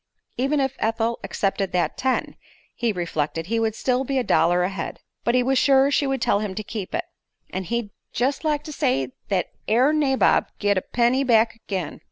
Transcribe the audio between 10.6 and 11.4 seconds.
a penny